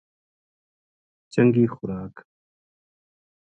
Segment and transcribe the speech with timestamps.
[1.33, 2.13] چنگی خوراک